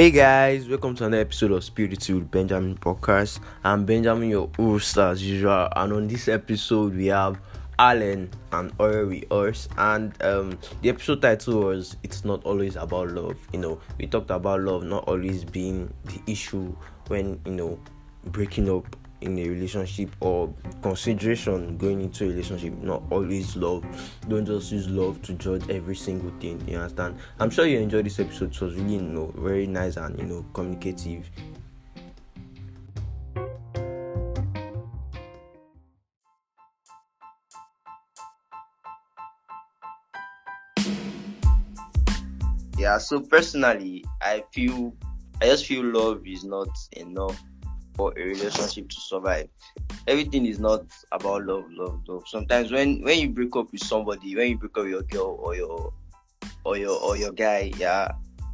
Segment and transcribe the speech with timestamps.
[0.00, 3.38] Hey guys, welcome to another episode of Spiritual with Benjamin Podcast.
[3.62, 7.38] I'm Benjamin, your host as usual, and on this episode we have
[7.78, 9.68] Allen and Ore with us.
[9.76, 14.30] And um, the episode title was "It's not always about love." You know, we talked
[14.30, 16.74] about love not always being the issue
[17.08, 17.78] when you know
[18.24, 20.52] breaking up in a relationship or
[20.82, 23.84] consideration going into a relationship not always love.
[24.28, 27.18] Don't just use love to judge every single thing you understand?
[27.38, 28.54] I'm sure you enjoyed this episode.
[28.54, 31.30] It was really you know very nice and you know communicative.
[42.78, 44.96] Yeah so personally i feel
[45.42, 47.38] i just feel love is not enough
[48.00, 49.46] for a relationship to survive.
[50.06, 52.22] Everything is not about love, love, love.
[52.26, 55.36] Sometimes when when you break up with somebody, when you break up with your girl
[55.38, 55.92] or your
[56.64, 58.12] or your or your guy, yeah,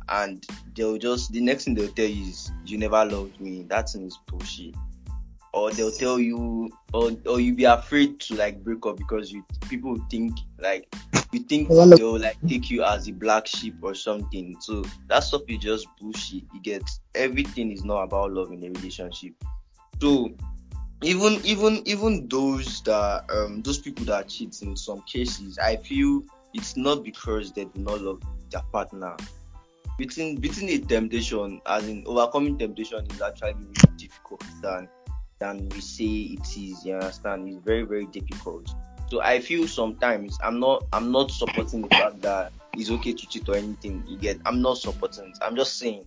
[0.09, 0.45] and
[0.75, 3.63] they'll just the next thing they'll tell you is you never loved me.
[3.69, 4.75] That thing is bullshit.
[5.53, 9.45] Or they'll tell you, or or you be afraid to like break up because you
[9.69, 10.87] people think like
[11.33, 14.57] you think they'll like take you as a black sheep or something.
[14.61, 16.45] So that stuff is just bullshit.
[16.53, 16.83] You get
[17.15, 19.33] everything is not about love in a relationship.
[20.01, 20.35] So
[21.03, 26.23] even even even those that um those people that cheat in some cases, I feel
[26.55, 29.17] it's not because they do not love their partner.
[29.99, 34.89] Between between a temptation, as in overcoming temptation, is actually really difficult than
[35.39, 36.85] than we say it is.
[36.85, 37.49] You understand?
[37.49, 38.71] It's very very difficult.
[39.09, 43.27] So I feel sometimes I'm not I'm not supporting the fact that it's okay to
[43.27, 44.03] cheat or anything.
[44.07, 44.39] You get?
[44.45, 45.39] I'm not supporting it.
[45.43, 46.05] I'm just saying.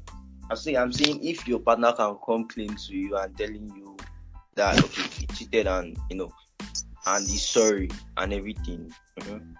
[0.49, 3.97] I'm saying I'm saying if your partner can come clean to you and telling you
[4.55, 6.31] that okay he cheated and you know
[7.05, 8.91] and he's sorry and everything.
[9.19, 9.53] Mm-hmm.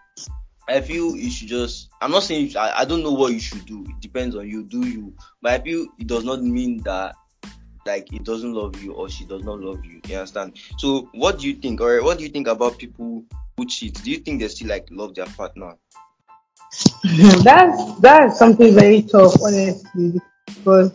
[0.68, 1.90] I feel you should just.
[2.02, 3.86] I'm not saying I, I don't know what you should do.
[3.90, 4.64] It depends on you.
[4.64, 5.14] Do you?
[5.42, 7.16] But I feel it does not mean that
[7.90, 10.00] like he doesn't love you or she does not love you.
[10.08, 10.58] You understand?
[10.78, 11.82] So what do you think?
[11.82, 13.24] Or what do you think about people
[13.58, 14.02] who cheat?
[14.04, 15.76] Do you think they still like love their partner?
[17.44, 20.92] that's that's something very tough, honestly, because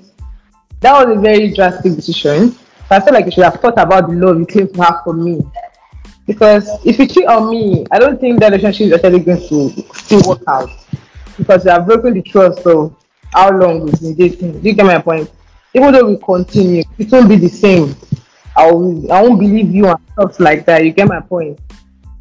[0.80, 2.52] that was a very drastic decision.
[2.52, 5.00] So I feel like you should have thought about the love you claim to have
[5.02, 5.42] for me.
[6.26, 9.94] Because if you cheat on me, I don't think that relationship is actually going to
[9.94, 10.70] still work out.
[11.36, 12.94] Because you have broken the trust of
[13.32, 14.60] how long we've been dating.
[14.60, 15.30] Do you get my point?
[15.74, 17.96] Even though we continue, it won't be the same.
[18.56, 20.84] I will, I won't believe you and stuff like that.
[20.84, 21.58] You get my point.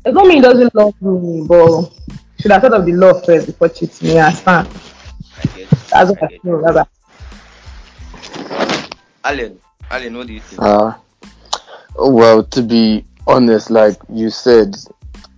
[0.04, 1.92] It don't mean he doesn't love me, but
[2.40, 4.20] should have thought of the love first before cheating me.
[4.20, 4.68] I stand.
[5.92, 6.62] That's what I, I feel.
[6.74, 6.86] Bye
[9.24, 9.60] Allen,
[9.92, 10.62] Allen, what do you think?
[10.62, 10.94] Uh,
[11.96, 14.76] well, to be honest, like you said,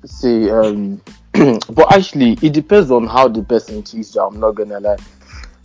[0.05, 1.01] see, um,
[1.33, 4.15] but actually, it depends on how the person cheats.
[4.15, 4.21] You.
[4.21, 4.97] I'm not gonna lie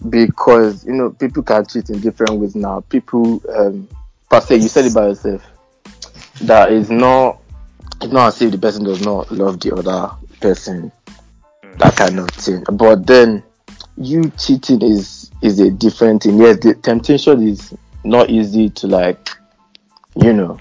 [0.09, 2.81] because you know people can cheat in different ways now.
[2.89, 3.89] People, um,
[4.41, 5.45] se, you said it by yourself.
[6.43, 7.39] That is not,
[8.01, 10.11] it's not as if the person does not love the other
[10.41, 10.91] person.
[11.77, 12.65] That kind of thing.
[12.73, 13.43] But then,
[13.97, 16.39] you cheating is is a different thing.
[16.39, 17.75] Yes, the temptation is
[18.05, 19.31] not easy to like,
[20.17, 20.59] you know,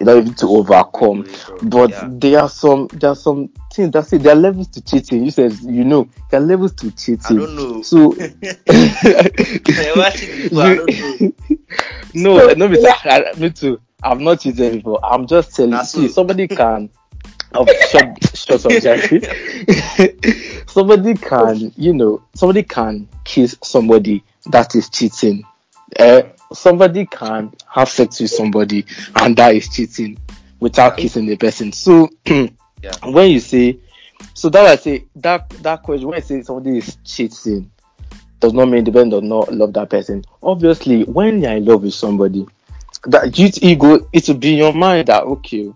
[0.00, 1.26] you know, to overcome.
[1.62, 2.08] But yeah.
[2.10, 4.22] there are some there are some things that's it.
[4.22, 5.24] There are levels to cheating.
[5.24, 7.20] You said you know there are levels to cheating.
[7.40, 7.82] I don't know.
[7.88, 8.28] So you,
[12.14, 13.80] no, no, me, I, me too.
[14.02, 15.04] I've not cheated before.
[15.04, 15.84] I'm just telling you.
[15.84, 16.90] See, somebody can
[17.52, 20.70] of short short subject.
[20.70, 25.44] somebody can, you know, somebody can kiss somebody that is cheating.
[25.98, 26.22] Uh,
[26.52, 28.84] somebody can have sex with somebody
[29.16, 30.18] and that is cheating
[30.60, 31.72] without kissing the person.
[31.72, 32.50] So yeah.
[33.04, 33.78] when you say
[34.34, 37.70] so that I say that that question when I say somebody is cheating
[38.40, 40.24] does not mean the person does not love that person.
[40.42, 42.46] Obviously, when you're in love with somebody,
[43.04, 45.72] that you ego it will be in your mind that okay,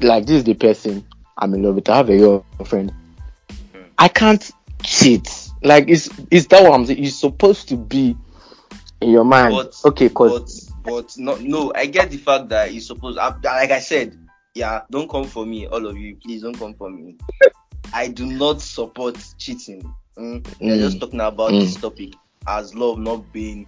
[0.00, 1.04] like this is the person
[1.38, 1.88] I'm in love with.
[1.88, 2.92] I have a girlfriend.
[3.72, 3.84] Mm.
[3.98, 4.50] I can't
[4.82, 5.28] cheat.
[5.62, 7.02] Like it's it's that what I'm saying.
[7.02, 8.16] It's supposed to be
[9.02, 9.54] in your mind.
[9.54, 13.16] But, okay, cause but, but no, no, I get the fact that he's supposed.
[13.16, 14.18] like I said,
[14.54, 16.16] yeah, don't come for me, all of you.
[16.16, 17.16] Please don't come for me.
[17.92, 19.82] I do not support cheating.
[20.16, 20.42] Mm?
[20.42, 20.56] Mm.
[20.60, 21.60] We're just talking about mm.
[21.60, 22.14] this topic
[22.46, 23.66] as love not being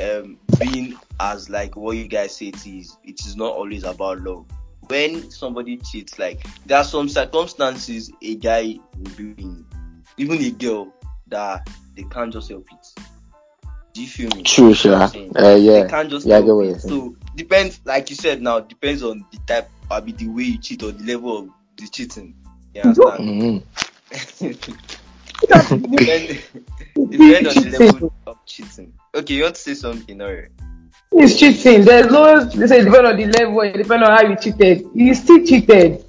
[0.00, 2.96] um being as like what you guys say it is.
[3.04, 4.46] It is not always about love.
[4.88, 9.66] When somebody cheats, like there are some circumstances a guy will be in,
[10.16, 10.92] even a girl
[11.26, 13.02] that they can't just help it.
[13.98, 14.44] Do you feel me?
[14.44, 14.94] True, sure.
[14.94, 15.10] Uh,
[15.56, 15.82] yeah.
[15.82, 16.80] They can't just yeah, help it.
[16.80, 20.58] So depends, like you said now, depends on the type, I mean, the way you
[20.58, 22.36] cheat or the level of the cheating.
[22.76, 23.64] You understand?
[24.38, 24.50] Mm-hmm.
[25.90, 26.42] depend,
[27.10, 28.92] depend on the level of cheating.
[29.16, 30.48] Okay, you want to say something, or?
[31.10, 31.84] It's cheating.
[31.84, 32.44] There's no.
[32.44, 33.62] They say depend on the level.
[33.62, 34.86] It depend on how you cheated.
[34.94, 36.04] You still cheated.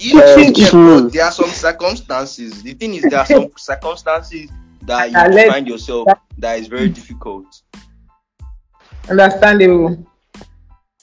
[0.00, 2.62] You uh, there are some circumstances.
[2.62, 4.50] The thing is, there are some circumstances
[4.86, 6.08] that you find yourself
[6.38, 7.46] that is very difficult.
[9.08, 10.06] Understandable.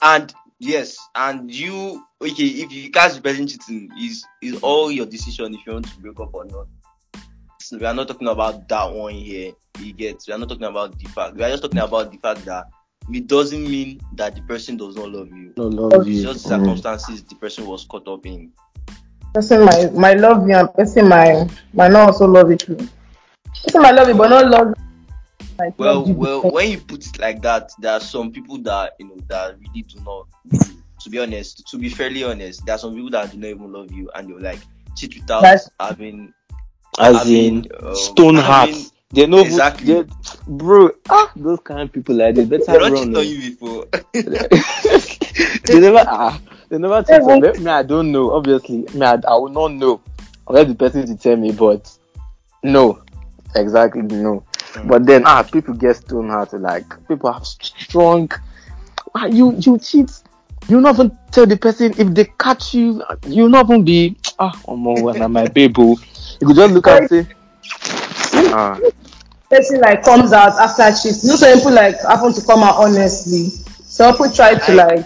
[0.02, 5.06] And yes, and you okay if you catch the person cheating, is is all your
[5.06, 6.68] decision if you want to break up or not.
[7.60, 9.54] So we are not talking about that one here.
[9.80, 10.24] You get.
[10.28, 11.36] We are not talking about the fact.
[11.36, 12.66] We are just talking about the fact that
[13.12, 15.54] it doesn't mean that the person does not love you.
[15.56, 17.30] Don't love it's just circumstances mm.
[17.30, 18.52] the person was caught up in.
[19.34, 22.90] Person might might love you and person might might not also love you too.
[23.64, 24.74] Person might love you but not love
[25.60, 29.08] like well well when you put it like that, there are some people that you
[29.08, 30.28] know that really do not
[31.04, 33.72] to be honest, to be fairly honest, there are some people that do not even
[33.72, 34.60] love you and you're like
[34.96, 36.34] cheat without That's, having
[37.00, 39.94] as having, in um, stone hearts they know exactly.
[39.94, 40.06] They,
[40.48, 43.12] bro, ah, those kind of people like they better they run.
[43.12, 43.86] They you before.
[44.14, 47.52] they never ah, they never tell me.
[47.60, 47.70] me.
[47.70, 48.32] I don't know.
[48.32, 50.02] Obviously, me, I, I will not know.
[50.48, 51.92] I'll let the person to tell me, but
[52.64, 53.04] no,
[53.56, 54.44] exactly no.
[54.74, 54.88] Mm.
[54.88, 56.54] But then ah, people get stone heart.
[56.54, 58.30] Like people have strong.
[59.16, 60.12] Ah, you you cheat.
[60.68, 63.04] You not even tell the person if they catch you.
[63.28, 65.82] You not even be ah, oh my, my baby.
[65.82, 67.28] You could just look at say.
[68.54, 68.80] Ah
[69.52, 71.22] person like comes out after cheat.
[71.24, 73.50] You know, some people like happen to come out honestly.
[73.84, 75.06] Some people try to I, like.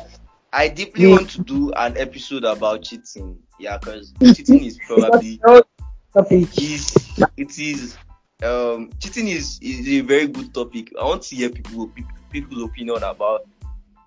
[0.54, 3.38] I deeply want to do an episode about cheating.
[3.60, 5.42] Yeah, because cheating is probably
[6.16, 6.96] it is
[7.36, 7.98] it is
[8.44, 10.94] um cheating is is a very good topic.
[11.00, 11.92] I want to hear people
[12.32, 13.48] people's opinion about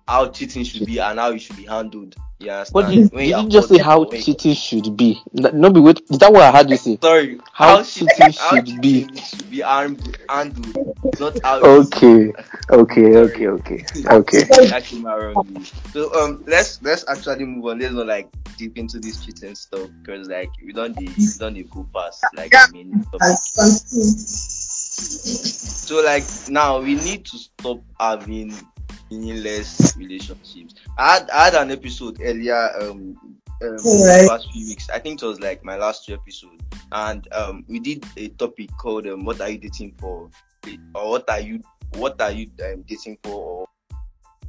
[0.09, 2.15] how cheating should be and how it should be handled.
[2.39, 5.21] Yeah, what did, did you just say how cheating should be?
[5.33, 6.01] No, be wait.
[6.09, 6.97] Is that what I heard you say?
[7.01, 9.07] Sorry, how, how cheating should be?
[9.13, 11.59] Should be handled, not how.
[11.59, 12.31] Okay,
[12.71, 14.45] okay, okay, okay, okay.
[15.91, 17.79] So um, let's let's actually move on.
[17.79, 21.85] Let's not like deep into this cheating stuff because like we don't we don't go
[21.93, 23.05] past like I mean.
[25.89, 28.53] So like now we need to stop having
[29.11, 30.75] meaningless relationships.
[30.97, 33.15] I had, I had an episode earlier um,
[33.61, 34.27] um right.
[34.27, 34.89] last few weeks.
[34.89, 38.69] I think it was like my last two episodes, and um, we did a topic
[38.77, 40.29] called um, "What are you dating for?"
[40.95, 41.61] or "What are you
[41.95, 43.67] what are you um, dating for?" or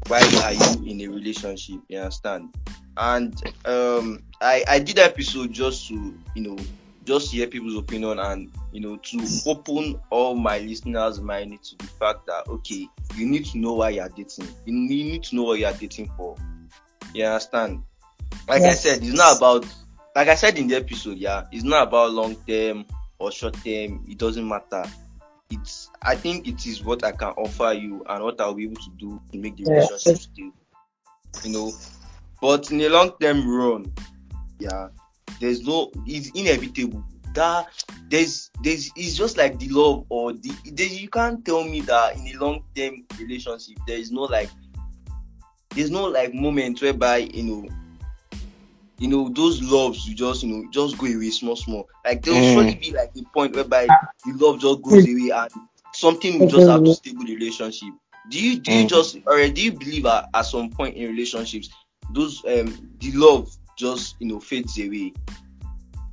[0.06, 2.54] "Why are you in a relationship?" You understand?
[2.96, 3.34] And
[3.64, 6.56] um, I I did that episode just to you know
[7.04, 11.86] just hear people's opinion and you know to open all my listeners' mind to the
[11.86, 14.48] fact that okay, you need to know why you're dating.
[14.64, 16.36] You need to know what you're dating for.
[17.14, 17.82] You understand?
[18.48, 18.86] Like yes.
[18.86, 19.66] I said, it's not about
[20.14, 22.84] like I said in the episode, yeah, it's not about long term
[23.18, 24.04] or short term.
[24.08, 24.84] It doesn't matter.
[25.50, 28.76] It's I think it is what I can offer you and what I'll be able
[28.76, 30.52] to do to make the relationship stable.
[31.44, 31.72] You know,
[32.40, 33.92] but in the long term run,
[34.58, 34.88] yeah,
[35.38, 37.04] there's no it's inevitable
[37.34, 37.68] that
[38.08, 42.26] there's there's it's just like the love or the you can't tell me that in
[42.26, 44.50] a long term relationship there is no like
[45.70, 47.68] there's no like moment whereby you know
[48.98, 52.34] you know those loves you just you know just go away small small like there
[52.34, 52.52] will mm.
[52.54, 53.86] surely be like a point whereby
[54.24, 55.50] the love just goes away and
[55.94, 57.88] something will just have to stable the relationship
[58.28, 58.88] do you do you mm.
[58.88, 61.70] just or do you believe at, at some point in relationships
[62.12, 65.12] those um the love just you know fades away.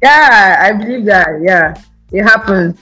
[0.02, 1.28] Yeah, I believe that.
[1.44, 1.76] Yeah,
[2.12, 2.80] it happens.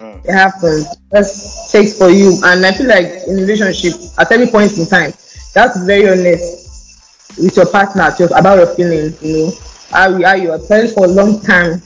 [0.00, 0.24] Mm.
[0.24, 0.86] It happens.
[1.10, 5.12] That's takes for you, and I feel like in relationship, at every point in time,
[5.52, 9.22] that's very honest with your partner just about your feelings.
[9.22, 9.52] You know
[9.90, 11.82] how you, how you are friends for a long time,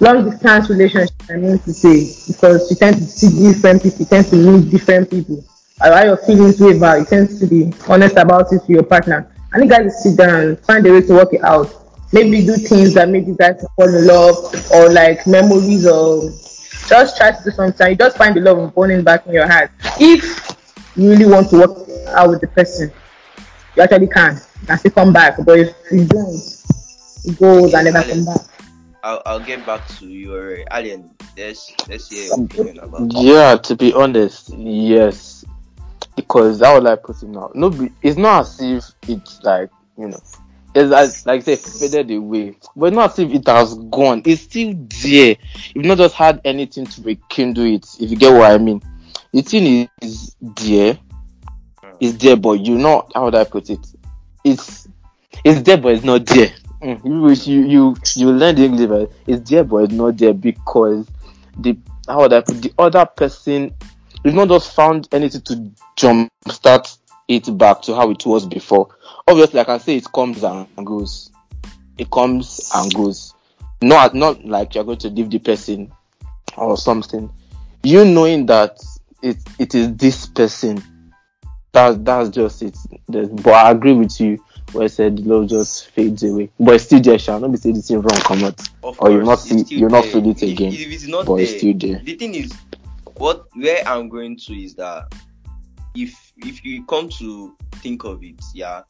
[0.00, 1.14] long distance relationship.
[1.30, 4.70] I mean to say because you tend to see different people, you tend to meet
[4.70, 5.44] different people.
[5.78, 9.30] How your feelings waver, you tend to be honest about it to your partner.
[9.56, 11.72] I need guys to sit down find a way to work it out.
[12.12, 14.36] Maybe do things that make you guys fall in love
[14.70, 16.28] or like memories or
[16.86, 17.88] just try to do something.
[17.88, 19.70] You just find the love burning back in your heart.
[19.98, 20.54] If
[20.94, 22.92] you really want to work out with the person,
[23.74, 24.38] you actually can.
[24.60, 25.38] You can still come back.
[25.42, 26.36] But if you don't,
[27.24, 28.40] it goes and never come back.
[29.02, 31.08] I'll, I'll get back to your alien.
[31.34, 33.10] Let's let's hear your um, opinion about.
[33.10, 35.35] Yeah, to be honest, yes
[36.16, 37.50] because that was like put it now.
[37.54, 40.20] No, it's not as if it's like you know,
[40.74, 44.22] it's as like say faded away, but not as if it has gone.
[44.24, 45.36] It's still there.
[45.74, 47.86] You've not just had anything to rekindle it.
[48.00, 48.82] If you get what I mean,
[49.32, 50.98] the thing is there.
[51.98, 53.86] It's there, but you know how would I put it?
[54.44, 54.88] It's
[55.44, 56.52] it's there, but it's not there.
[56.82, 61.06] Mm, you you you learn the English, it's there, but it's not there because
[61.58, 63.74] the how would I put the other person
[64.26, 68.88] we've not just found anything to jumpstart it back to how it was before.
[69.28, 71.30] Obviously, like I can say it comes and goes.
[71.96, 73.34] It comes and goes.
[73.80, 75.92] Not not like you're going to leave the person
[76.56, 77.30] or something.
[77.84, 78.80] You knowing that
[79.22, 80.82] it it is this person.
[81.70, 82.76] That that's just it.
[83.06, 84.42] But I agree with you
[84.72, 86.50] where I said love just fades away.
[86.58, 88.68] But it's still there, shall not be saying the thing wrong come out.
[88.98, 90.72] or you not see you not feel it again.
[90.72, 92.00] If, if it's not but there, it's still there.
[92.02, 92.52] The thing is
[93.18, 95.12] what where I'm going to is that
[95.94, 98.82] if if you come to think of it, yeah,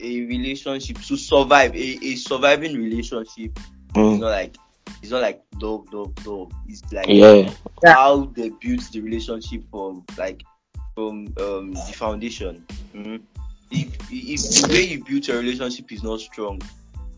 [0.00, 3.58] a relationship to survive, a, a surviving relationship
[3.94, 4.14] mm.
[4.14, 4.56] is not like
[5.02, 6.52] it's not like love, love, love.
[6.66, 7.52] It's like yeah.
[7.84, 10.42] how they build the relationship from like
[10.94, 12.64] from um the foundation.
[12.94, 13.16] Mm-hmm.
[13.70, 16.60] If if the way you build a relationship is not strong,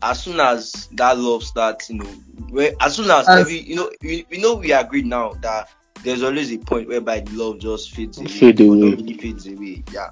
[0.01, 2.09] as soon as that love starts, you know,
[2.49, 5.69] where as soon as every you know we, we know we agreed now that
[6.03, 8.27] there's always a point whereby the love just fades away.
[8.27, 8.91] Fade away.
[8.91, 9.83] Really fades away.
[9.91, 10.09] Yeah.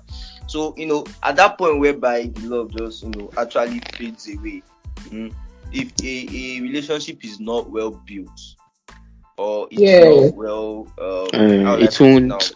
[0.48, 4.64] So you know, at that point whereby the love just you know actually fades away,
[5.10, 5.34] mm,
[5.72, 8.56] if a, a relationship is not well built
[9.40, 10.04] or it's yeah.
[10.04, 12.54] not well, uh, um, it won't.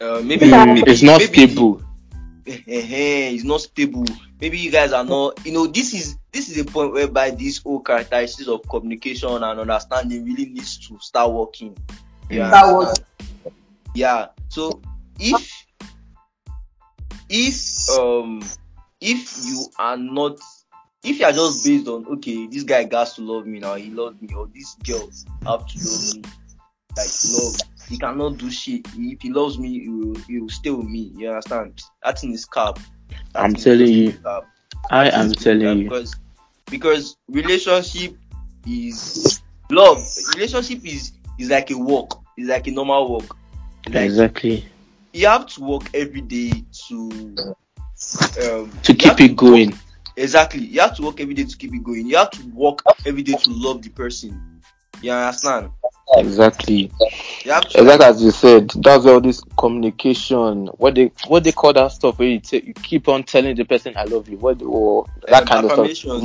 [0.00, 1.82] Uh, maybe, maybe, it's not maybe, stable.
[2.46, 4.04] it's not stable.
[4.44, 5.46] Maybe you guys are not.
[5.46, 9.58] You know, this is this is a point whereby this whole characteristics of communication and
[9.58, 11.74] understanding really needs to start working.
[12.28, 12.92] Yeah.
[13.94, 14.26] Yeah.
[14.50, 14.82] So
[15.18, 15.66] if
[17.30, 18.42] if um
[19.00, 20.38] if you are not
[21.02, 23.88] if you are just based on okay, this guy has to love me now, he
[23.88, 25.10] loves me, or this girl
[25.46, 26.22] have to love me,
[26.94, 27.56] like love
[27.88, 28.86] he cannot do shit.
[28.94, 31.12] If he loves me, he will, he will stay with me.
[31.16, 31.82] You understand?
[32.02, 32.78] That's in his cap.
[33.34, 34.18] I'm telling you.
[34.90, 35.84] I am telling you.
[35.84, 36.14] Because
[36.70, 38.16] because relationship
[38.66, 39.98] is love.
[40.34, 42.22] Relationship is is like a walk.
[42.36, 43.36] It's like a normal walk.
[43.86, 44.64] Like, exactly.
[45.12, 47.54] You have to work every day to
[48.42, 49.70] um, to keep it going.
[49.70, 49.80] Work,
[50.16, 50.64] exactly.
[50.64, 52.06] You have to work every day to keep it going.
[52.06, 54.60] You have to work every day to love the person.
[55.02, 55.70] You understand?
[56.16, 56.90] Exactly.
[57.44, 60.66] Exactly as you said, that's all this communication.
[60.78, 63.64] What they what they call that stuff where you, t- you keep on telling the
[63.64, 64.36] person I love you.
[64.38, 66.22] What or that um, kind of stuff.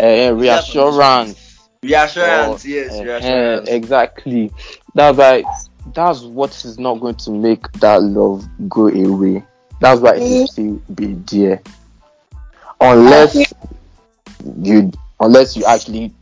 [0.00, 1.68] Re- uh, reassurance.
[1.82, 3.68] Reassurance, or, yes, uh, reassurance.
[3.68, 4.52] Uh, exactly.
[4.94, 5.46] That's like
[5.94, 9.44] that's what is not going to make that love go away.
[9.80, 11.62] That's why it will still be there.
[12.80, 13.52] Unless
[14.62, 16.12] you unless you actually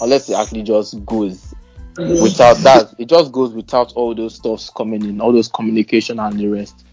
[0.00, 1.54] unless it actually just goes
[1.96, 2.94] without that.
[2.98, 6.84] It just goes without all those stuffs coming in, all those communication and the rest.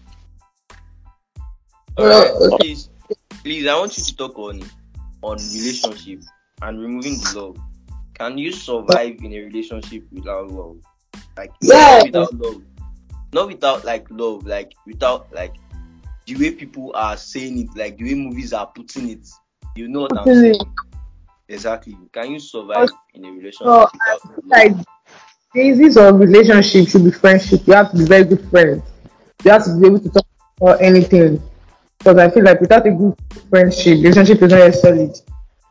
[1.98, 2.90] Alright, please,
[3.42, 4.62] please, I want you to talk on
[5.22, 6.22] on relationship
[6.62, 7.56] and removing the love.
[8.14, 10.76] Can you survive in a relationship without love?
[11.36, 12.02] Like yeah.
[12.04, 12.62] without love,
[13.32, 15.54] not without like love, like without like
[16.26, 19.28] the way people are saying it, like the way movies are putting it.
[19.76, 20.60] You know what I'm saying?
[21.48, 21.96] Exactly.
[22.12, 23.66] Can you survive in a relationship?
[23.66, 23.88] So,
[24.46, 24.72] like
[25.54, 27.66] basis of relationship should be friendship.
[27.66, 28.82] You have to be very good friends.
[29.44, 30.26] You have to be able to talk
[30.60, 31.42] about anything.
[31.98, 33.16] Because I feel like without a good
[33.48, 35.10] friendship, relationship is not solid.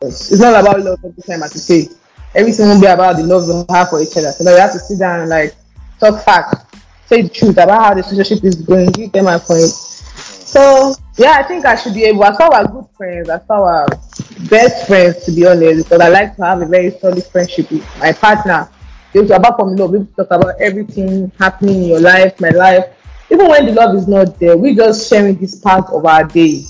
[0.02, 1.96] It's not about love all the time, as you say.
[2.36, 4.32] Everything will be about the love we have for each other.
[4.32, 5.56] So now you have to sit down and like
[6.00, 6.66] talk facts,
[7.06, 9.62] say the truth about how the relationship is going, give them my point.
[9.62, 12.26] So yeah, I think I should be able.
[12.26, 14.17] As far as good friends, as far as
[14.50, 17.86] best friends, to be honest, because I like to have a very solid friendship with
[18.00, 18.70] my partner.
[19.14, 22.86] To about from love, to talk about everything happening in your life, my life.
[23.32, 26.64] Even when the love is not there, we just sharing this part of our day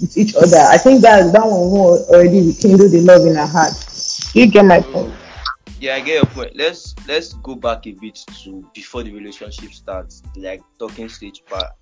[0.00, 0.58] with each other.
[0.58, 3.72] I think that that one will already rekindle the love in our heart.
[4.34, 5.14] You get my point.
[5.80, 6.56] Yeah, I get your point.
[6.56, 11.72] Let's let's go back a bit to before the relationship starts, like talking stage part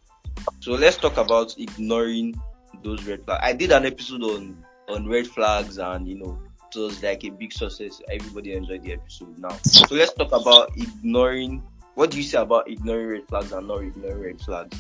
[0.60, 2.40] so let's talk about ignoring
[2.82, 3.40] those red flags.
[3.42, 6.38] I did an episode on on red flags, and you know,
[6.70, 8.00] it was like a big success.
[8.10, 9.56] Everybody enjoyed the episode now.
[9.64, 11.62] So let's talk about ignoring.
[11.94, 14.78] What do you say about ignoring red flags and not ignoring red flags?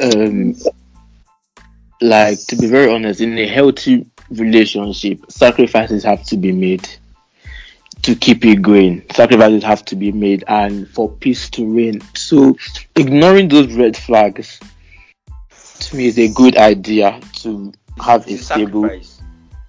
[0.00, 0.54] Um,
[2.00, 6.88] like to be very honest, in a healthy relationship, sacrifices have to be made
[8.02, 9.02] to keep it going.
[9.12, 12.00] Sacrifices have to be made and for peace to reign.
[12.14, 12.56] So
[12.96, 14.60] ignoring those red flags
[15.80, 19.22] to me is a good idea to have it's a stable sacrifice.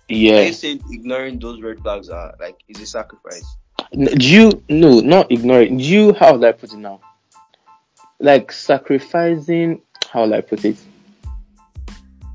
[0.08, 0.41] yeah.
[0.41, 3.55] You say ignoring those red flags are like is a sacrifice.
[3.94, 7.01] Do you no not ignoring do you how would I put it now?
[8.20, 10.77] Like sacrificing how will I put it?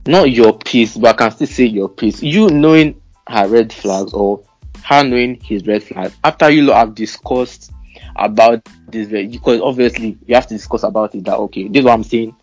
[0.06, 2.22] Not your peace, but I can still say your peace.
[2.22, 4.42] You knowing her red flags or
[4.84, 7.70] her knowing his red flags after you have discussed
[8.16, 11.84] about this eh, because obviously you have to discuss about it that okay, this is
[11.84, 12.34] what I'm saying.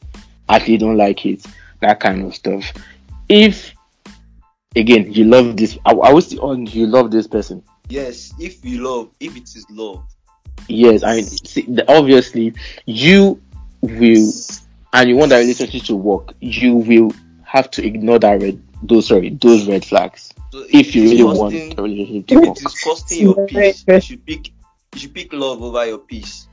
[0.50, 1.46] Actually, don't like it,
[1.82, 2.72] that kind of stuff.
[3.30, 3.74] If
[4.76, 7.64] again you love this, I, I was on you love this person.
[7.90, 10.04] Yes, if you love, if it is love.
[10.68, 12.54] Yes, I mean, obviously
[12.86, 13.42] you
[13.82, 14.32] will,
[14.94, 16.34] and you want that relationship to work.
[16.42, 17.12] You will
[17.44, 20.34] have to ignore that red, those sorry, those red flags.
[20.52, 22.58] So if you really want a relationship to work.
[22.58, 24.48] If it is costing your peace, you should pick
[24.94, 26.47] you should pick love over your peace.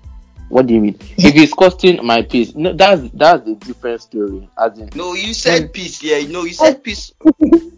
[0.54, 0.96] What do you mean?
[1.00, 4.49] if it's costing my peace, no, that's that's a different story.
[4.56, 6.00] As in, no, you said peace.
[6.00, 7.12] Yeah, no, you said peace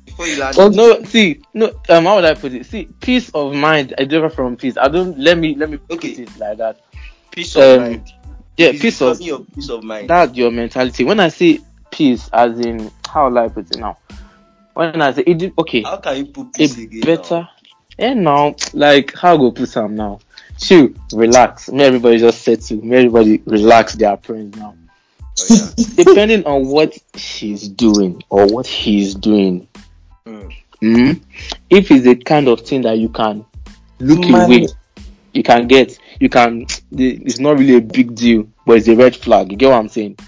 [0.04, 0.60] before you landed.
[0.60, 2.66] Oh, no, see, no, um, how would I put it?
[2.66, 4.76] See, peace of mind I differ from peace.
[4.76, 5.18] I don't.
[5.18, 6.08] Let me let me put okay.
[6.10, 6.82] it like that.
[7.30, 8.12] Peace of um, mind.
[8.58, 10.10] Yeah, peace of your peace of mind.
[10.10, 11.04] That's your mentality.
[11.04, 13.96] When I say peace, as in how would I put it now?
[14.74, 15.82] When I say it, okay.
[15.82, 17.00] How can you put peace again?
[17.00, 17.40] Better.
[17.40, 17.50] Now?
[17.98, 20.20] Yeah, now, like how go put some now?
[20.58, 21.70] Chill, relax.
[21.70, 22.84] May everybody just settle.
[22.84, 24.74] May everybody relax their friends now.
[25.38, 26.04] Oh, yeah.
[26.04, 29.68] Depending on what she's doing or what he's doing.
[30.26, 30.54] Mm.
[30.82, 31.22] Mm,
[31.70, 33.44] if it's a kind of thing that you can
[33.98, 34.66] look away,
[35.32, 36.66] you can get, you can.
[36.92, 39.50] It's not really a big deal, but it's a red flag.
[39.50, 40.18] You get what I'm saying?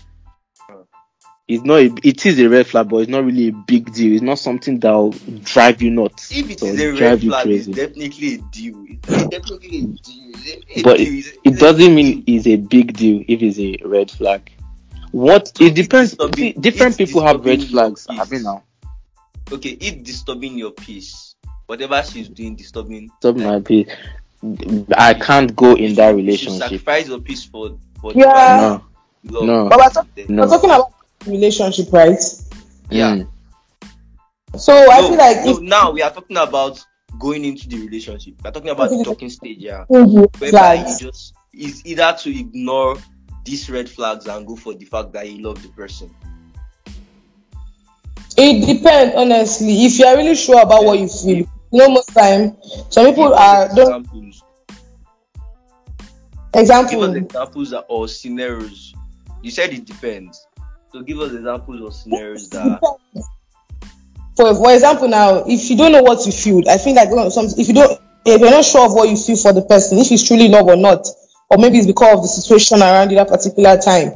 [1.49, 4.12] It's not a, it is a red flag, but it's not really a big deal.
[4.12, 5.12] It's not something that will
[5.43, 6.31] drive you nuts.
[6.31, 8.85] If it is a red flag, it's definitely a deal.
[8.87, 10.33] It's definitely a deal.
[10.76, 11.19] A but deal.
[11.19, 14.52] It, it doesn't mean it's a big deal if it's a red flag.
[15.11, 16.14] What so it depends.
[16.37, 18.07] See, different people have red flags.
[18.11, 18.62] I mean now.
[19.50, 23.09] Okay, if disturbing your peace, whatever she's doing, disturbing.
[23.09, 23.88] Disturbing my peace.
[24.95, 26.61] I can't go in that relationship.
[26.61, 27.78] sacrifice your peace for.
[28.02, 28.81] for yeah.
[29.25, 29.40] No.
[29.40, 29.69] No.
[29.71, 30.43] But we're, talk- no.
[30.43, 30.93] we're talking about
[31.28, 32.20] relationship, right?
[32.90, 33.16] Yeah.
[33.16, 33.28] Mm.
[34.56, 36.85] So I feel like if, now we are talking about
[37.18, 38.35] going into the relationship.
[38.42, 39.85] We're talking about the talking stage, yeah.
[39.88, 42.97] Whereby you just is either to ignore
[43.44, 46.14] these red flags and go for the fact that you love the person.
[48.36, 49.84] It depends, honestly.
[49.84, 52.56] If you are really sure about what you feel, you know, most time
[52.88, 54.06] some people are don't.
[54.06, 54.45] Examples.
[56.54, 57.00] Example.
[57.00, 58.95] Give us examples or scenarios.
[59.43, 60.47] You said it depends.
[60.93, 62.81] So give us examples of scenarios that.
[64.37, 67.47] For, for example, now, if you don't know what you feel, I think like some,
[67.59, 70.11] if you don't, if you're not sure of what you feel for the person, if
[70.11, 71.07] it's truly love or not,
[71.51, 74.13] or maybe it's because of the situation around you that particular time.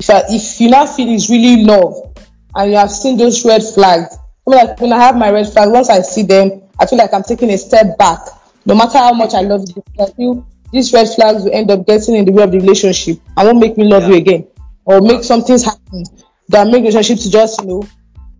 [0.00, 2.16] If, I, if you now feel it's really love,
[2.56, 5.48] and you have seen those red flags, I mean, like when I have my red
[5.52, 8.20] flags, once I see them, I feel like I'm taking a step back.
[8.64, 11.86] No matter how much I love you, I feel these red flags will end up
[11.86, 13.18] getting in the way of the relationship.
[13.36, 14.08] I won't make me love yeah.
[14.08, 14.48] you again
[14.88, 16.02] or make something happen
[16.48, 17.82] that make relationship to just you know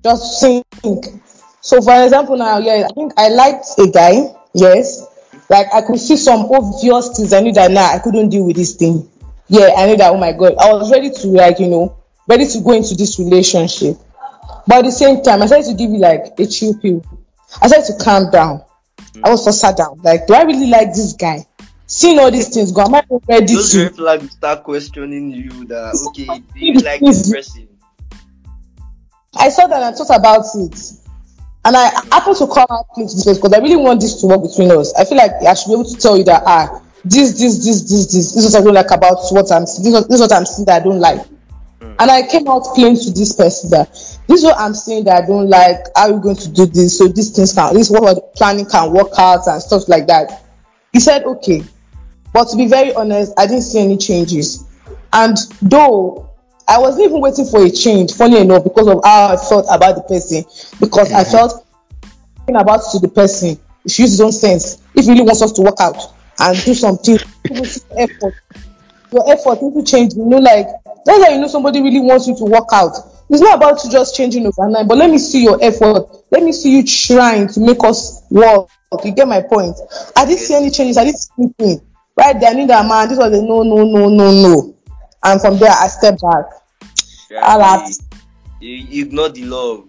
[0.03, 0.65] just sink.
[1.61, 5.05] So for example now, yeah, I think I liked a guy, yes.
[5.51, 7.33] Like I could see some obvious things.
[7.33, 9.09] I knew that now nah, I couldn't deal with this thing.
[9.49, 10.55] Yeah, I knew that oh my god.
[10.59, 13.97] I was ready to like, you know, ready to go into this relationship.
[14.67, 17.05] But at the same time, I started to give you like a chill pill.
[17.61, 18.63] I started to calm down.
[18.99, 19.31] I mm.
[19.31, 20.01] was so sat down.
[20.03, 21.47] Like, do I really like this guy?
[21.89, 23.89] Seeing all these things go, am I ready Those to?
[23.89, 27.67] Those red start questioning you that okay, do you like this person?
[29.35, 30.93] I saw that and I thought about it.
[31.65, 34.43] And I happened to come out to this because I really want this to work
[34.43, 34.95] between us.
[34.95, 37.83] I feel like I should be able to tell you that ah, this, this, this,
[37.83, 40.33] this, this, this is what I don't like about what I'm this, this is what
[40.33, 41.21] I'm seeing that I don't like.
[41.81, 41.97] Mm.
[41.99, 45.25] And I came out plain to this person that this is what I'm saying that
[45.25, 45.79] I don't like.
[45.97, 46.99] How are we going to do this?
[46.99, 50.45] So these things can this is what planning can work out and stuff like that.
[50.93, 51.63] He said, okay.
[52.33, 54.65] But to be very honest, I didn't see any changes.
[55.13, 56.29] And though
[56.69, 59.97] I wasn't even waiting for a change, funny enough, because of how I felt about
[59.97, 60.45] the person,
[60.79, 61.31] because I mm-hmm.
[61.31, 61.65] felt
[62.49, 65.53] about to the person, if he use his own sense, if he really wants us
[65.53, 65.97] to work out
[66.39, 67.19] and do something,
[67.97, 68.35] effort,
[69.13, 70.15] your effort need to change.
[70.15, 70.67] You know, like
[71.05, 72.97] that's how you know somebody really wants you to work out.
[73.31, 76.07] It's not about you just changing overnight, but let me see your effort.
[76.31, 78.69] Let me see you trying to make us work.
[79.05, 79.77] You get my point?
[80.17, 80.97] I didn't see any changes.
[80.97, 81.88] I didn't see anything.
[82.19, 83.09] Right there, I knew that man.
[83.09, 84.77] This was a no, no, no, no, no.
[85.23, 86.47] And from there, I stepped back.
[87.31, 87.89] Yeah,
[88.61, 89.89] you, you ignore the love.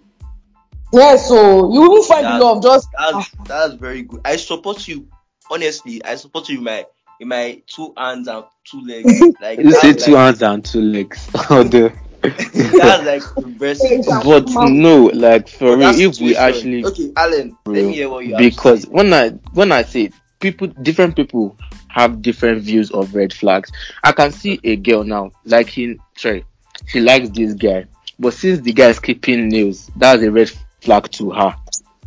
[0.92, 2.62] Yeah, so you will find that's, the love.
[2.62, 3.44] Just that's ah.
[3.46, 4.20] that's very good.
[4.24, 5.08] I support you.
[5.50, 6.86] Honestly, I support you in my
[7.18, 9.20] in my two hands and two legs.
[9.40, 11.28] Like you say two like, hands and two legs.
[11.50, 11.92] oh, the.
[12.22, 13.82] that's like the best.
[14.24, 18.24] But no, like for me, if we actually okay, Allen, bro, let me hear what
[18.24, 21.56] you because when I when I say people, different people
[21.92, 23.70] have different views of red flags.
[24.04, 26.44] I can see a girl now, liking, sorry,
[26.86, 27.86] she likes this guy,
[28.18, 30.50] but since the guy is keeping nails, that's a red
[30.80, 31.54] flag to her.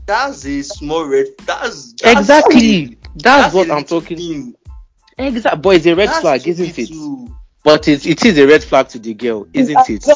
[0.06, 1.28] That's a small red.
[1.46, 4.56] That's, that's exactly that's, that's what I'm talking.
[5.18, 6.88] Exactly, but it's a red That's flag, isn't it?
[6.88, 7.34] too.
[7.64, 10.08] But it, it is a red flag to the girl, isn't it?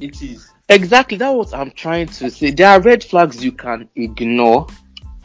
[0.00, 0.50] It is.
[0.68, 2.50] Exactly, that's what I'm trying to say.
[2.50, 4.66] There are red flags you can ignore,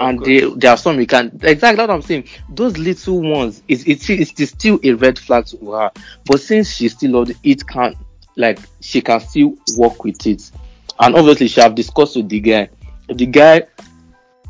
[0.03, 0.27] and course.
[0.27, 1.39] there, there are some you can.
[1.41, 2.25] Exactly what I'm saying.
[2.49, 5.91] Those little ones, it's, it's, it's still a red flag to her.
[6.25, 7.95] But since she still loved it, it can,
[8.35, 10.51] like, she can still work with it.
[10.99, 12.69] And obviously, she have discussed with the guy.
[13.07, 13.63] The guy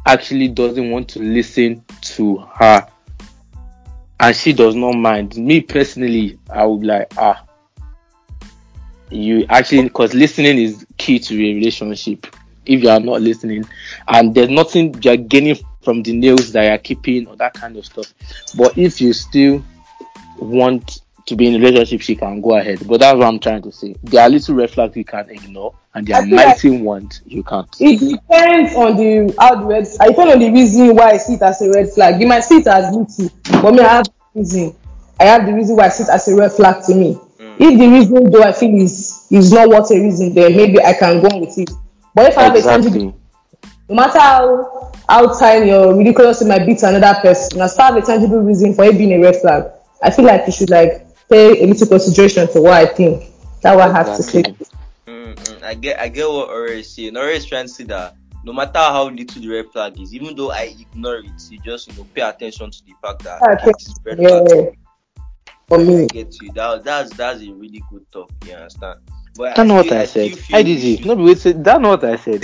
[0.05, 2.87] actually doesn't want to listen to her,
[4.19, 5.35] and she does not mind.
[5.37, 7.45] Me personally, I would like, ah,
[9.09, 12.27] you actually because listening is key to a relationship
[12.65, 13.63] if you are not listening
[14.07, 17.85] and there's nothing you're gaining from the nails that you're keeping or that kind of
[17.85, 18.13] stuff
[18.57, 19.63] but if you still
[20.39, 23.61] want to be in a relationship she can go ahead but that's what i'm trying
[23.61, 26.35] to say there are little red flags you can ignore and there I are feel
[26.35, 29.87] like- mighty ones you can't It depends on the how the red.
[30.01, 32.19] I depend on the reason why I see it as a red flag.
[32.19, 34.75] You might see it as beauty, but me I have the reason.
[35.19, 37.13] I have the reason why I see it as a red flag to me.
[37.39, 37.55] Mm.
[37.59, 40.93] If the reason though I feel is is not what a reason, then maybe I
[40.93, 41.69] can go on with it.
[42.15, 43.23] But if I have a tangible, exactly
[43.89, 47.85] no matter how how tiny or ridiculous it might be to another person, I still
[47.85, 49.65] have a tangible reason for it being a red flag.
[50.01, 53.23] I feel like you should like pay a little consideration to what I think.
[53.61, 54.43] That's what I have to say.
[55.05, 57.17] Mm, mm, I get I get what Ore is saying.
[57.17, 60.35] Ore is trying to say that no matter how little the red flag is, even
[60.35, 63.69] though I ignore it, you just you know pay attention to the fact that Okay.
[63.69, 64.47] it is red flag.
[64.49, 65.23] Yeah,
[65.67, 66.03] for me.
[66.03, 66.51] I get you.
[66.53, 68.31] That that's that's a really good talk.
[68.45, 68.99] You understand?
[69.35, 71.53] But that's not know what i said i did you should- no be wait say
[71.53, 72.41] that's not know what i said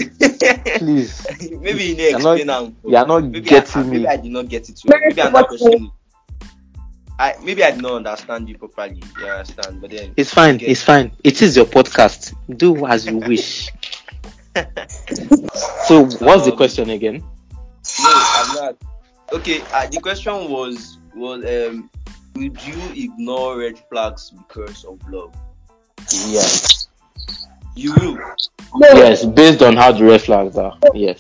[0.78, 1.26] please
[1.62, 2.76] maybe you need to You're not- explain am.
[2.84, 3.92] you're not maybe getting I, me.
[3.92, 5.00] Maybe I did not get it well.
[5.08, 5.92] Maybe I'm not question.
[7.20, 9.04] I maybe I did not understand you properly.
[9.20, 9.82] You understand?
[9.82, 10.66] But then it's fine Okay.
[10.68, 13.70] it's fine it is your podcast do as you wish
[15.88, 17.18] so what's the Um, question again
[18.02, 18.76] No, I'm not.
[19.34, 21.90] Okay, uh, the question was was um
[22.36, 25.34] would you ignore red flags because of love?
[26.28, 26.88] Yes
[27.76, 28.18] You will.
[28.76, 30.78] No, Yes, based on how the red flags are.
[30.94, 31.18] Yes.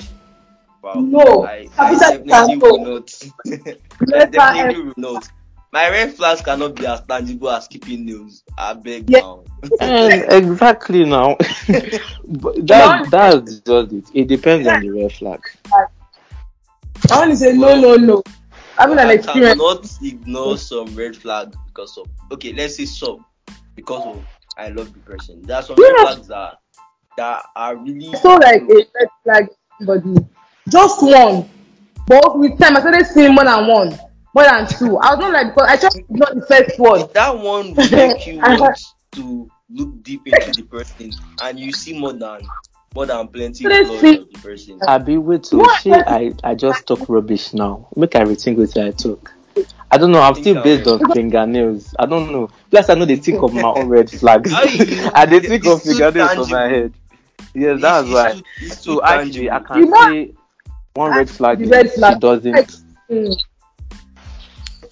[0.83, 0.93] Wow.
[0.95, 1.45] No.
[1.45, 3.23] I, I definitely will not.
[4.13, 5.27] I definitely will not.
[5.71, 8.43] My red flags cannot be as tangible as keeping nails.
[8.57, 9.19] I beg Yeah.
[9.21, 9.43] now.
[9.61, 11.37] And eh, exactly now.
[12.27, 14.05] But that that's just it.
[14.13, 15.41] It depends on the red flag.
[17.11, 18.23] I want to say no, no, no.
[18.77, 19.59] Having an I experience.
[19.59, 23.25] cannot ignore some red flag because of okay, let's say some
[23.75, 24.25] because of
[24.57, 25.41] I love the person.
[25.43, 26.15] There are some red Yeah.
[26.27, 26.59] that
[27.17, 29.47] that are really so like a red flag
[29.79, 30.25] in somebody.
[30.69, 31.49] Just one.
[32.07, 33.99] But with time, I started seeing more than one,
[34.33, 34.97] more than two.
[34.97, 37.09] I was not like, because I just not the first one.
[37.13, 38.79] that one will make you want
[39.13, 41.11] to look deep into the person
[41.43, 42.41] and you see more than
[42.95, 44.17] more than plenty Let's flaws see.
[44.17, 44.79] of the person.
[44.87, 45.81] Abi wait to What?
[45.81, 47.87] say I, I just talk rubbish now.
[47.95, 49.31] Make I rethink what I talk.
[49.91, 51.95] I don't know, I'm still based on fingernails.
[51.97, 52.49] I don't know.
[52.69, 54.51] Plus I know they think of my own red flags.
[54.51, 56.93] How you- and they think of it's too fingernails on my head.
[57.55, 58.31] Yes, It's- that's it's why.
[58.33, 60.31] too- it's So too actually I can You know- say
[60.93, 62.13] one red flag The is red flag.
[62.15, 63.35] she doesn't Mm.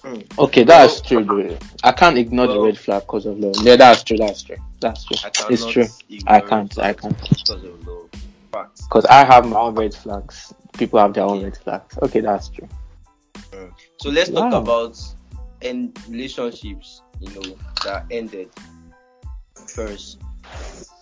[0.02, 0.38] Mm.
[0.38, 1.22] Okay, that's true.
[1.24, 1.56] Though.
[1.84, 3.54] I can't ignore the red flag because of love.
[3.62, 4.16] Yeah, that's true.
[4.16, 4.56] That's true.
[4.80, 5.16] That's true.
[5.50, 5.84] It's true.
[6.26, 6.76] I can't.
[6.78, 7.16] I can't.
[7.18, 8.08] because of love.
[8.52, 8.82] Facts.
[8.82, 10.52] Because I have my own red flags.
[10.76, 11.96] People have their own red flags.
[12.02, 12.68] Okay, that's true.
[14.00, 14.96] So let's talk about
[15.60, 18.48] end relationships, you know, that ended
[19.66, 20.20] first.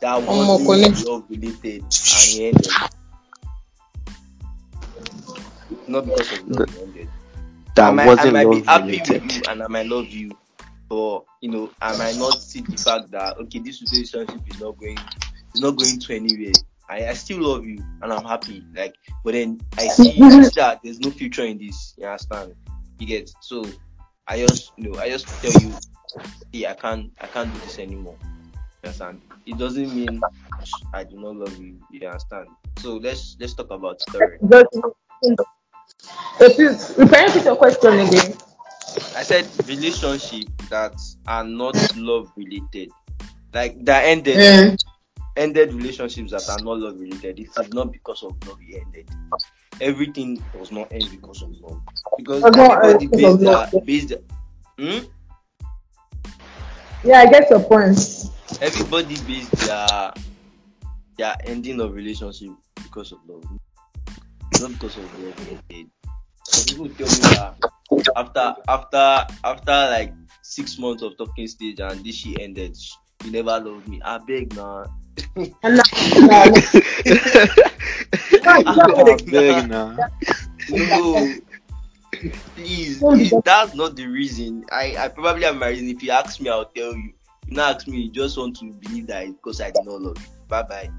[0.00, 2.68] That was love related and ended.
[5.86, 7.08] Not because of love, it ended.
[7.74, 9.22] That I might, wasn't I might be happy related.
[9.24, 10.30] with you and I might love you,
[10.88, 14.78] but you know, I might not see the fact that okay, this relationship is not
[14.78, 14.98] going,
[15.54, 16.54] is not going to anywhere.
[16.88, 18.64] I, I still love you and I'm happy.
[18.74, 21.92] Like, but then I see, I see that there's no future in this.
[21.98, 22.54] You understand?
[22.98, 23.64] You get so.
[24.28, 25.72] I just, you know, I just tell you,
[26.52, 28.16] see, I can't, I can't do this anymore.
[28.24, 29.20] You understand?
[29.46, 30.20] It doesn't mean
[30.92, 31.78] I do not love you.
[31.90, 32.48] You understand?
[32.78, 34.38] So let's let's talk about story.
[34.50, 34.66] Just,
[36.40, 38.34] if you, repeat repeat your question again.
[39.14, 40.94] I said relationship that
[41.26, 42.90] are not love related,
[43.54, 44.76] like that ended Mm.
[45.36, 47.38] Ended relationships that are not love related.
[47.38, 49.10] It is not because of love it ended.
[49.80, 51.80] Everything does not end because of love.
[52.16, 54.18] Because Does not end everybody based their based their,
[54.78, 55.06] hmm?
[57.04, 57.98] Yeah, I get your point.
[58.62, 60.12] everybody based their
[61.18, 62.50] their ending of relationship
[62.82, 63.44] because of love.
[64.60, 65.90] Not because of love ended.
[66.44, 67.56] Some people tell me that
[68.16, 72.94] after after after like six months of talking stage and this shit ended, sh-
[73.24, 74.00] you never loved me.
[74.02, 74.84] I beg now.
[74.84, 74.90] And
[75.36, 76.44] now, now,
[78.44, 79.92] I I beg beg now.
[79.92, 80.08] now.
[80.70, 81.34] No,
[82.54, 83.00] Please,
[83.44, 84.64] that's not the reason.
[84.72, 85.88] I, I probably have my reason.
[85.88, 87.12] If you ask me, I'll tell you.
[87.42, 90.00] If you not ask me, you just want to believe that because I did not
[90.00, 90.26] love you.
[90.48, 90.90] Bye bye.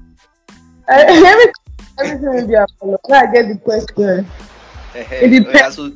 [0.88, 1.52] Eh, everything,
[1.98, 3.12] everything will be apologized.
[3.12, 4.26] I get the question.
[4.94, 5.76] it oh, depends.
[5.76, 5.92] so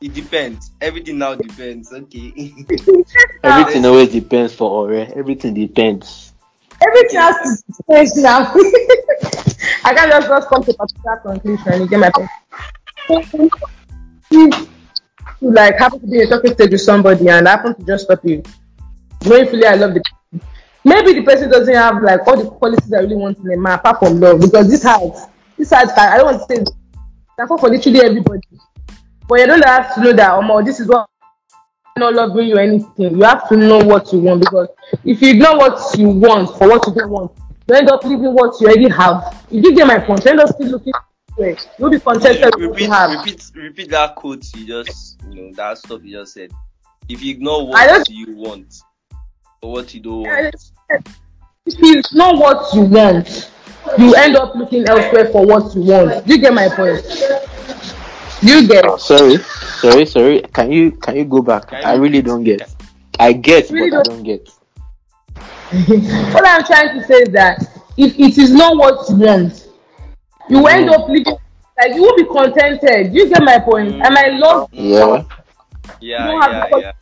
[0.00, 0.70] it depends.
[0.80, 1.92] Everything now depends.
[1.92, 2.54] Okay.
[3.42, 5.06] Everything always depends for Ore.
[5.14, 6.25] Everything depends.
[6.80, 8.52] Everything has to depend now.
[9.84, 11.82] I can't just, just come to a particular conclusion.
[11.82, 12.30] You get my point?
[14.30, 14.50] You
[15.40, 18.24] like happen to be in a talking stage with somebody and happen to just stop
[18.24, 18.42] you,
[19.24, 20.48] knowing I love the person,
[20.84, 23.78] maybe the person doesn't have like all the qualities I really want in a man
[23.78, 26.64] apart from love because this has this has I don't want to say
[27.36, 28.40] that's for literally everybody.
[29.28, 31.08] But you don't have to know that oh this is what
[31.96, 33.16] not loving you anything.
[33.16, 34.68] You have to know what you want because
[35.04, 37.32] if you ignore what you want for what you don't want,
[37.68, 39.44] you end up leaving what you already have.
[39.50, 40.92] If you get my point, you end up still looking
[41.78, 46.00] You'll be contented yeah, repeat, repeat, repeat that quote you just, you know, that stuff
[46.02, 46.50] you just said.
[47.10, 48.74] If you ignore what you want
[49.60, 50.54] or what you don't want.
[51.66, 53.50] If you ignore what you want,
[53.98, 56.26] you end up looking elsewhere for what you want.
[56.26, 57.04] You get my point?
[58.46, 59.38] You get oh, sorry,
[59.82, 60.42] sorry, sorry.
[60.52, 61.68] Can you can you go back?
[61.68, 62.62] Can I really don't get.
[63.18, 64.12] I get, really but don't.
[64.12, 64.48] I don't get.
[66.32, 67.58] what I'm trying to say is that
[67.96, 69.68] if it is not what you want,
[70.48, 71.36] you end up living
[71.76, 73.12] like you will be contented.
[73.12, 73.94] You get my point?
[73.94, 74.06] Mm.
[74.06, 75.24] And I love yeah.
[76.00, 76.92] Yeah, you yeah,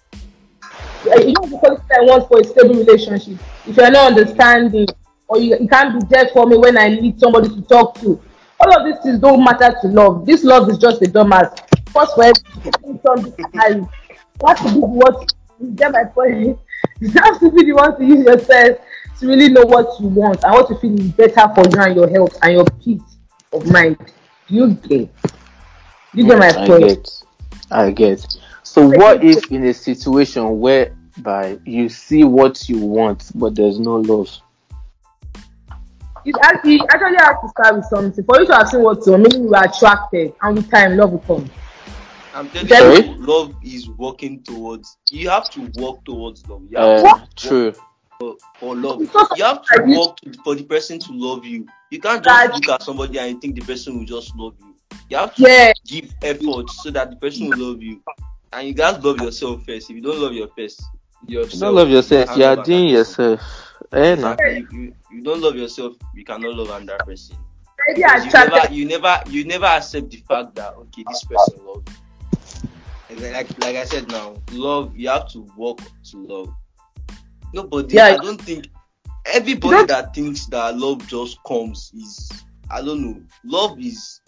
[1.05, 1.19] yeah.
[1.27, 3.39] You don't have the quality I want for a stable relationship.
[3.67, 4.87] If you're not understanding
[5.29, 8.21] or you, you can't be there for me when I need somebody to talk to.
[8.61, 10.27] All of these things don't matter to love.
[10.27, 11.59] This love is just a dumbass.
[11.91, 13.89] First for everything.
[14.41, 16.59] What to be what you get my point.
[17.01, 18.79] You have to be the one to use yourself
[19.19, 21.97] to really know what you want and what you feel is better for you and
[21.97, 23.17] your health and your peace
[23.53, 23.97] of mind.
[24.49, 25.09] You get.
[26.13, 26.81] You get my I point.
[26.83, 27.23] Get.
[27.71, 28.37] I get.
[28.63, 33.97] So what if in a situation whereby you see what you want but there's no
[33.97, 34.29] love?
[36.25, 38.25] It actually, actually has to start with something.
[38.25, 40.97] For you to have seen what you want, meaning you are attracted, and with time,
[40.97, 41.51] love will come.
[42.35, 44.97] I'm telling you, love is working towards.
[45.11, 46.63] You have to work towards love.
[46.69, 47.75] You have uh, true
[48.19, 49.01] for, for love.
[49.37, 51.67] You have to work to, for the person to love you.
[51.91, 54.75] You can't just look at somebody and think the person will just love you.
[55.11, 55.73] You have to yeah.
[55.87, 58.03] give effort so that the person will love you.
[58.53, 59.91] And you guys love yourself first.
[59.91, 60.83] If you don't love your first,
[61.27, 62.37] yourself, you don't love yourself.
[62.37, 63.41] You are doing yourself.
[63.93, 64.67] Eh, exactly.
[64.73, 65.95] you, you don't love yourself.
[66.15, 67.37] You cannot love another person.
[67.97, 71.93] You never, you never, you never accept the fact that okay, this person loves.
[73.11, 74.97] Like, like I said now, love.
[74.97, 75.79] You have to work
[76.11, 76.55] to love.
[77.53, 77.97] Nobody.
[77.97, 78.69] Yeah, I don't think
[79.27, 82.31] everybody that thinks that love just comes is
[82.71, 83.23] I don't know.
[83.45, 84.21] Love is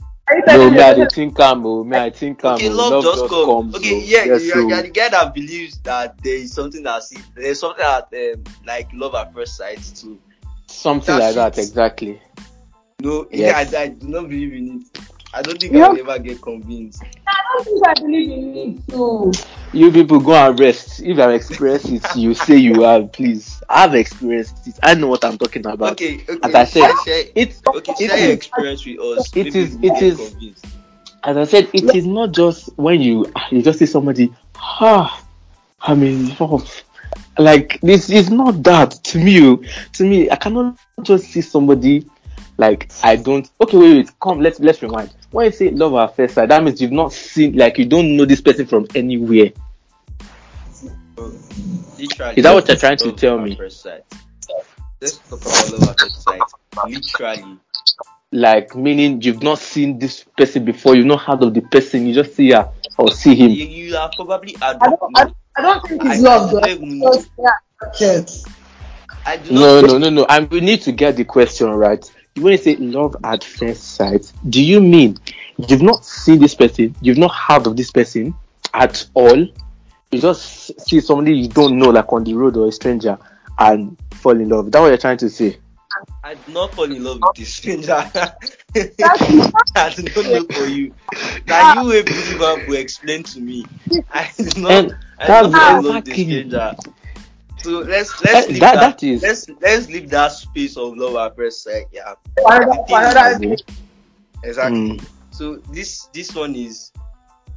[0.46, 3.30] no, me I think I'm oh, me I think I'm okay, love, love just, just
[3.30, 3.46] comes.
[3.46, 3.98] comes okay, oh.
[3.98, 4.68] yeah, yes, you're, so.
[4.68, 8.44] you're, the guy that believes that there is something that see, there's something that um,
[8.64, 10.18] like love at first sight too.
[10.66, 12.20] Something That's like that, exactly.
[13.00, 13.70] No, yes.
[13.72, 15.00] yeah, I, I do not believe in it.
[15.36, 17.02] I don't think I'll ever get convinced.
[17.28, 19.32] I don't think I believe in it too.
[19.74, 21.02] You people go and rest.
[21.02, 23.12] If I've experienced it, you say you have.
[23.12, 24.78] Please, I've experienced it.
[24.82, 25.92] I know what I'm talking about.
[25.92, 26.38] Okay, okay.
[26.42, 28.06] As I said, it's okay.
[28.06, 29.36] Share your experience with us.
[29.36, 29.74] It is.
[29.82, 30.30] It is.
[30.30, 30.66] Convinced.
[31.22, 34.32] As I said, it is not just when you you just see somebody.
[34.56, 35.22] Ah,
[35.82, 36.34] I'm in.
[37.36, 39.46] Like this is not that to me.
[39.46, 39.62] Oh.
[39.92, 42.06] To me, I cannot just see somebody
[42.58, 43.48] like I don't.
[43.60, 44.20] Okay, wait, wait.
[44.20, 45.12] Come, let's let's rewind.
[45.30, 48.16] When you say love at first sight, that means you've not seen, like you don't
[48.16, 49.52] know this person from anywhere.
[51.98, 53.56] Literally, is that what you're trying to tell me?
[53.58, 56.40] Let's talk about love at first sight.
[56.86, 57.58] Literally.
[58.32, 62.14] Like meaning you've not seen this person before, you've not heard of the person, you
[62.14, 63.50] just see her or see him.
[63.50, 67.24] You, you are probably I don't, I, I don't think it's love though.
[67.98, 68.24] Yeah.
[69.50, 70.26] No, no, no, no.
[70.28, 72.04] And we need to get the question right
[72.36, 75.18] when you say love at first sight, do you mean
[75.68, 78.34] you've not seen this person, you've not heard of this person
[78.74, 79.46] at all?
[80.12, 83.18] You just see somebody you don't know, like on the road or a stranger,
[83.58, 84.66] and fall in love.
[84.66, 85.58] Is that what you're trying to say?
[86.22, 87.92] I did not fall in love with this stranger.
[88.14, 88.34] I
[89.94, 90.92] did not know for you.
[91.46, 93.64] Now you able to explain to me.
[94.12, 94.72] I did not.
[94.72, 96.74] And I did not fall in love with this stranger.
[97.66, 101.16] So let's let's leave that, that, that is let's let's leave that space of love
[101.16, 101.86] at first sight.
[101.90, 102.14] Yeah.
[104.44, 104.78] Exactly.
[104.78, 105.08] Mm.
[105.32, 106.92] So this this one is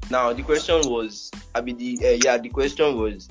[0.10, 3.30] now the question was I mean the uh, yeah the question was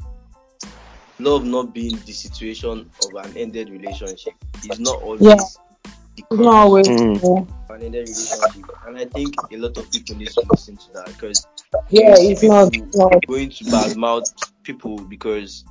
[1.19, 4.35] love not being the situation of an ended relationship
[4.71, 6.27] is not always yeah.
[6.31, 6.87] No, always.
[6.87, 7.49] Mm.
[7.73, 11.45] ended relationship, and I think a lot of people need to listen to that because
[11.91, 12.73] Yeah, it's not.
[12.73, 13.27] it's not.
[13.27, 14.31] going to badmouth
[14.62, 15.64] people because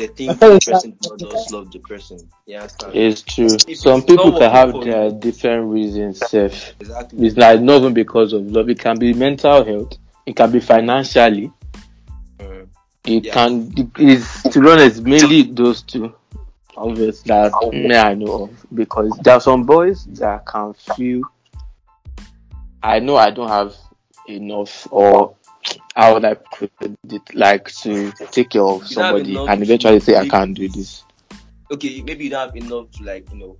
[0.00, 2.18] they think the person does not love the person.
[2.46, 2.96] You understand?
[2.96, 3.56] It's true.
[3.68, 6.18] If Some it's people can have working their different reasons.
[6.26, 6.74] Self.
[6.80, 7.26] Exactly.
[7.26, 8.70] It's like not even because of love.
[8.70, 9.98] It can be mental health.
[10.24, 11.52] It can be financially.
[12.38, 12.68] Mm.
[13.04, 13.34] It Yeah.
[13.34, 13.72] can.
[13.76, 16.14] It is to be honest, mainly those two.
[16.76, 21.20] Obviously, that me I know of because there are some boys that can feel.
[22.82, 23.74] I know I don't have
[24.26, 25.36] enough, or
[25.94, 30.16] how would I put it, like to take care of You somebody and eventually say
[30.16, 31.04] I can't do this.
[31.72, 33.56] Okay, maybe you don't have enough to like you know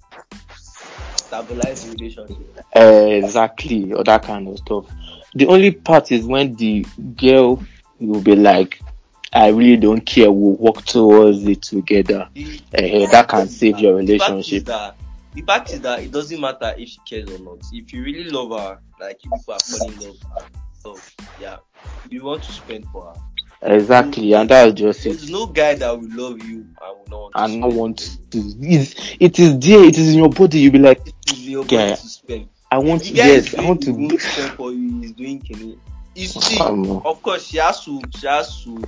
[1.17, 2.37] stabilize the relationship.
[2.75, 4.87] exactly, or that kind of stuff.
[5.35, 6.85] The only part is when the
[7.17, 7.63] girl
[8.01, 8.81] will be like,
[9.33, 12.29] I really don't care, we'll work towards it together.
[12.35, 14.65] The, Eh, that can save your the fact relationship.
[14.67, 14.97] that-
[15.35, 17.59] The fact is that it doesn't matter if she cares or not.
[17.73, 20.17] If you really love her, like you people are falling in love,
[20.83, 20.97] so
[21.41, 21.59] yeah,
[22.09, 23.21] you want to spend for her.
[23.63, 25.11] Exactly, and that's just it.
[25.11, 25.33] There's it.
[25.33, 27.99] no guy that will love you I will not to And not want
[28.31, 28.39] to.
[28.63, 30.61] It's, it is there, it is in your body.
[30.61, 31.13] You'll be like, you.
[31.27, 31.95] It is your Yeah.
[31.97, 32.49] to.
[32.73, 34.19] I want, guy yes, I want to.
[34.19, 35.01] spend for you.
[35.01, 35.77] He's doing kini.
[36.15, 38.83] You see, Um, of course, she has to, she has to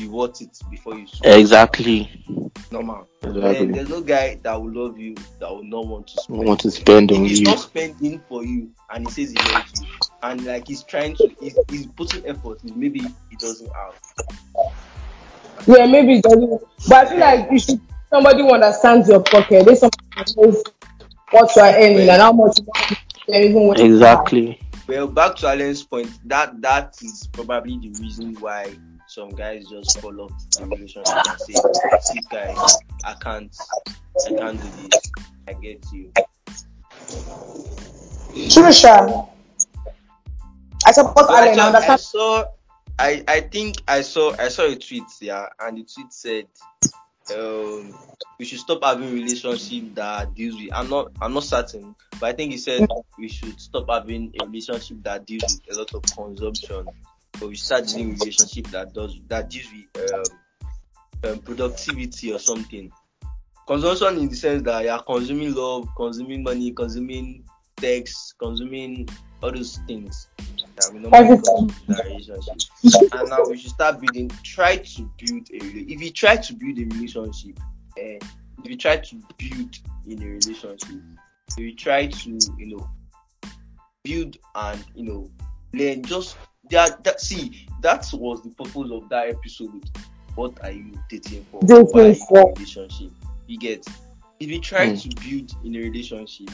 [0.00, 1.06] be worth it before you.
[1.06, 1.40] spend.
[1.40, 2.24] exactly.
[2.70, 3.06] Normal.
[3.22, 6.44] And there's no guy that will love you that will not want to spend.
[6.44, 7.46] want to spend If on he's you.
[7.46, 9.86] not spending for you and he says he loves you
[10.22, 13.94] and like he's trying to he's, he's putting effort maybe he doesn't have
[15.66, 16.62] Yeah, maybe it doesn't.
[16.88, 19.64] But I feel like you should somebody who understands your pocket.
[19.66, 20.62] There's somebody who knows
[21.30, 23.84] what you are earning and how much you want even when you.
[23.84, 24.60] Exactly.
[24.88, 28.74] well back to Allen's point that that is probably the reason why
[29.10, 31.54] some guys just fall off the relationship and say
[32.00, 32.54] see guy
[33.04, 33.56] I can't
[34.26, 35.12] I can't do this
[35.48, 36.12] I get you
[38.48, 39.26] True, Sha.
[40.86, 41.58] I support Allen.
[41.58, 42.44] I I saw,
[42.98, 46.46] I I think I saw I saw a tweet, yeah, and the tweet said,
[47.36, 47.94] um,
[48.38, 50.72] we should stop having relationship that deals with.
[50.72, 54.46] I'm not I'm not certain, but I think he said we should stop having a
[54.46, 56.86] relationship that deals with a lot of consumption,
[57.38, 62.90] but we start dealing relationship that does that deals with um, um productivity or something.
[63.66, 67.44] Consumption in the sense that you are consuming love, consuming money, consuming
[67.76, 69.08] text, consuming
[69.42, 70.28] all those things
[70.76, 71.68] that we normally Everything.
[71.68, 73.12] consume in our relationship.
[73.12, 74.30] and now we should start building.
[74.42, 75.56] Try to build a.
[75.56, 77.58] If you try to build a relationship,
[77.98, 78.18] eh,
[78.64, 81.00] if you try to build in a relationship,
[81.50, 82.90] if you try to, you know,
[84.04, 85.30] build and you know,
[85.72, 86.02] learn.
[86.02, 86.36] Just
[86.70, 87.02] that.
[87.04, 89.88] That see, that was the purpose of that episode.
[90.34, 91.60] What are you dating for?
[91.62, 92.52] Dating Why you for.
[92.54, 93.10] relationship?
[93.46, 93.86] You get.
[94.38, 94.94] If you try Hmm.
[94.96, 96.48] to build in a relationship,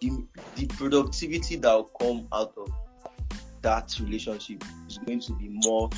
[0.00, 0.10] the,
[0.56, 2.70] the productivity that will come out of
[3.62, 5.88] that relationship is going to be more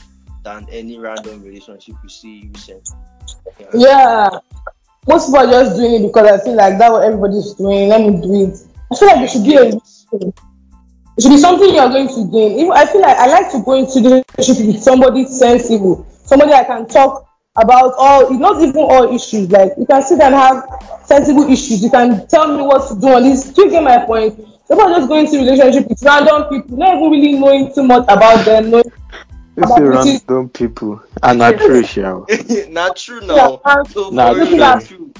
[0.44, 2.82] than any random relationship you see recently.
[3.58, 3.66] Yeah.
[3.74, 4.30] Yeah.
[5.08, 7.88] Most people are just doing it because I feel like that's what everybody's doing.
[7.88, 8.58] Let me do it.
[8.92, 9.70] I feel like it should be a
[11.16, 12.58] it should be something you are going to gain.
[12.58, 16.52] Even I feel like I like to go into the relationship with somebody sensible, somebody
[16.52, 19.50] I can talk about all not even all issues.
[19.50, 20.64] Like you can sit and have
[21.04, 21.82] sensible issues.
[21.82, 23.44] You can tell me what to do on this.
[23.52, 24.36] Do you get my point?
[24.66, 28.04] People are just going into relationship with random people, not even really knowing too much
[28.04, 28.84] about them, knowing
[29.56, 31.02] It's About a which is- random people.
[31.22, 32.26] And not true, Shao.
[32.70, 33.60] not true now.
[33.64, 33.82] Yeah.
[33.84, 34.56] So Nah, for real, true.
[34.56, 35.12] not true.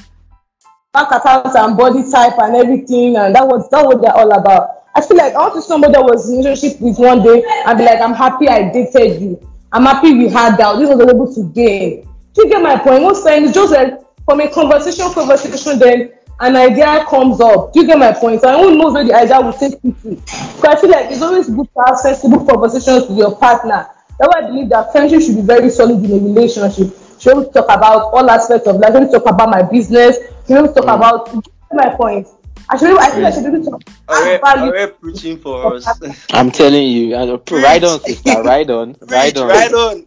[0.94, 4.84] Bank account and body type and everything, and that was that what they're all about.
[4.94, 7.76] I feel like I want to somebody that was in relationship with one day and
[7.76, 9.50] be like, I'm happy I dated you.
[9.72, 10.78] I'm happy we had that.
[10.78, 12.08] This was able to gain.
[12.32, 13.02] Do you get my point?
[13.02, 17.72] Most times just like from a conversation, conversation, then an idea comes up.
[17.72, 18.40] Do you get my point?
[18.40, 20.10] So I won't know where the idea will take you to.
[20.14, 23.88] Because I feel like it's always good to have sensible conversations with your partner.
[24.18, 26.94] That's why I believe that friendship should be very solid in a relationship.
[27.18, 28.94] Should to talk about all aspects of life.
[28.94, 30.18] Be talk about my business.
[30.46, 31.44] Should be able to talk about.
[31.72, 32.28] My point.
[32.68, 32.98] I should.
[32.98, 33.78] I think I should be able to
[34.08, 34.40] Alright,
[34.76, 35.86] add preaching for us.
[36.32, 39.48] I'm telling you, and, uh, ride on, sister, ride on, ride on.
[39.48, 40.04] right on.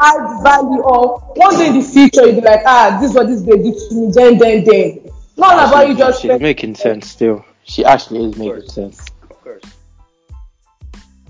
[0.00, 3.28] add value of one day in the future you'll be like ah this is what
[3.28, 6.74] this babe did to me then then then not all about you just She's making
[6.74, 7.44] sense still.
[7.64, 9.00] She actually is making sense.
[9.22, 9.62] of course.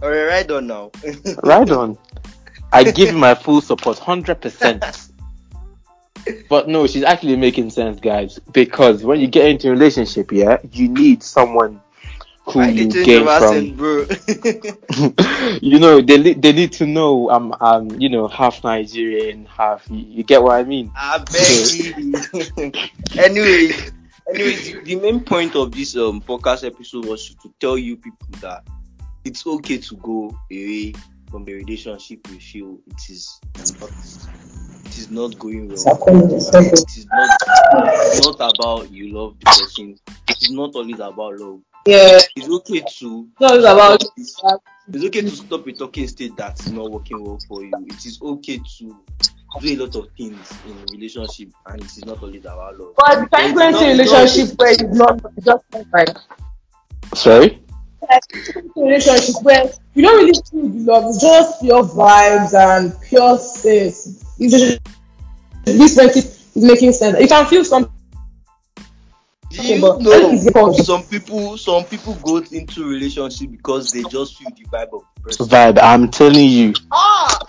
[0.03, 0.91] Alright, right on now.
[1.43, 1.99] Ride on.
[2.73, 4.85] I give you my full support, hundred percent.
[6.49, 8.39] But no, she's actually making sense, guys.
[8.53, 11.81] Because when you get into a relationship, yeah, you need someone
[12.47, 13.77] who I you gain from.
[13.77, 14.07] bro.
[15.63, 20.05] you know, they they need to know I'm I'm you know half Nigerian, half you,
[20.07, 20.91] you get what I mean.
[20.95, 21.25] I
[21.99, 22.73] you.
[23.19, 23.73] anyway,
[24.27, 28.27] Anyways, the, the, main point of this um podcast episode was to tell you people
[28.41, 28.67] that
[29.25, 30.95] it's okay to go away
[31.31, 33.91] from the relationship you feel it is not
[34.95, 35.77] it is not going well.
[35.77, 39.99] It is not not about you love the person.
[40.29, 41.61] It is not always about love.
[41.87, 42.21] Yeah.
[42.37, 44.41] It's okay to it's always about it's,
[44.89, 47.73] it's okay to stop a talking state that's not working well for you.
[47.87, 48.97] It is okay to
[49.61, 52.95] do a lot of things in a relationship and it is not always about love.
[52.97, 56.19] But the time going to relationship where it's not just like
[57.15, 57.64] Sorry?
[58.77, 64.25] Relationship where you don't really feel the love, it's just pure vibes and pure sex.
[65.65, 67.19] This friendship is making sense.
[67.21, 67.91] You can feel some.
[69.51, 74.65] Do you know some people some people go into relationship because they just feel the
[74.65, 75.47] vibe of the person.
[75.47, 76.75] Vibe, I'm telling you.
[76.91, 77.39] Ah!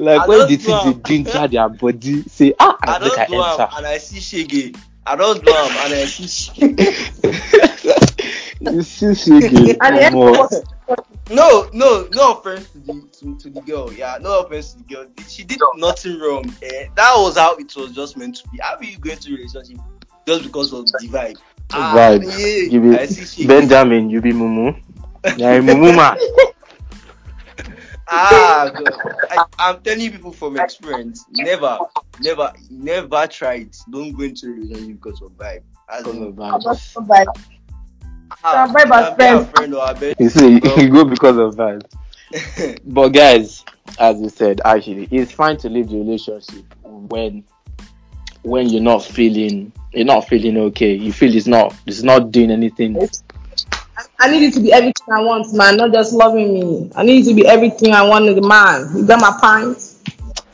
[0.00, 3.42] like I when the things they ginger their body, say ah, I, I don't do
[3.42, 3.68] enter.
[3.76, 4.76] and I see shege.
[5.06, 6.78] I don't do them and I see shege.
[8.60, 9.06] you see
[9.76, 9.78] shege.
[11.30, 13.92] no, no, no offense to the to, to, the girl.
[13.92, 15.06] Yeah, no offense to the girl.
[15.28, 16.52] She did nothing wrong.
[16.60, 16.88] Eh?
[16.96, 18.58] That was how it was just meant to be.
[18.60, 19.78] How are you going to relationship
[20.26, 21.36] just because of the vibe?
[21.72, 22.24] Ah, vibe.
[22.24, 24.10] Yeah, you be Benjamin.
[24.10, 24.82] You be Mumu.
[25.36, 26.16] Yeah, Mumu man.
[28.08, 28.70] Ah,
[29.58, 31.24] I, am telling people from experience.
[31.32, 31.78] Never,
[32.20, 33.76] never, never try it.
[33.90, 35.62] Don't go into a relationship because of vibe.
[35.88, 37.26] As in, vibe.
[38.42, 38.66] Ah,
[39.16, 39.48] friend.
[39.50, 42.80] friend you see, you go because of that.
[42.84, 43.64] but guys,
[43.98, 47.44] as you said, actually, it's fine to leave the relationship when
[48.42, 50.94] when you're not feeling you're not feeling okay.
[50.94, 52.96] You feel it's not it's not doing anything.
[54.18, 56.90] I need it to be everything I want, man, not just loving me.
[56.96, 58.96] I need it to be everything I want a man.
[58.96, 59.78] You got my point?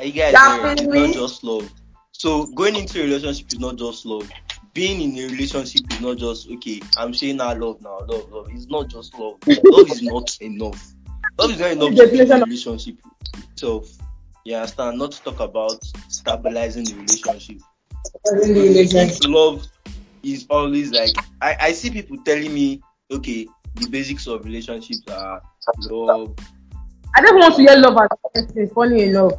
[0.00, 1.70] You guys, yeah, it's not just love.
[2.12, 4.28] So going into a relationship is not just love
[4.74, 6.80] being in a relationship is not just okay.
[6.96, 8.48] I'm saying I love now, love, love.
[8.50, 9.36] It's not just love.
[9.46, 10.94] love is not enough.
[11.38, 12.96] Love is not enough to be in a relationship
[13.52, 13.90] itself.
[14.44, 14.98] You understand?
[14.98, 17.60] Not to talk about stabilizing the relationship.
[18.06, 19.24] Stabilizing The relationship.
[19.26, 19.66] love
[20.22, 21.10] is always like
[21.40, 22.80] I, I see people telling me,
[23.12, 25.42] okay, the basics of relationships are
[25.90, 26.34] love.
[27.14, 27.98] I don't want to hear love
[28.34, 29.32] as funny enough.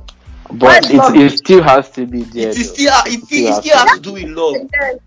[0.51, 2.49] But it, it still has to be there.
[2.49, 4.55] It, still, it, still, it still has to do with love.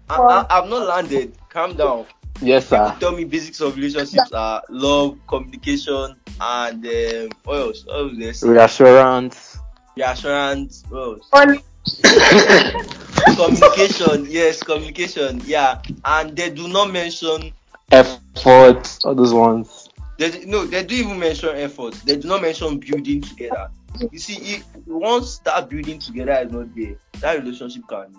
[0.08, 1.36] I, I, I've not landed.
[1.48, 2.06] Calm down.
[2.40, 2.94] Yes, sir.
[3.00, 7.86] tell me basics of relationships are love, communication, and um, what else?
[7.86, 8.42] What else this?
[8.42, 9.58] Reassurance.
[9.96, 10.84] Reassurance.
[10.88, 12.00] What else?
[13.36, 14.26] communication.
[14.28, 15.40] Yes, communication.
[15.46, 17.52] Yeah, and they do not mention
[17.92, 18.98] effort.
[19.04, 19.88] All those ones.
[20.18, 21.94] They, no, they do even mention effort.
[22.04, 23.70] They do not mention building together.
[24.10, 28.14] You see, if once that building together is not there, that relationship can.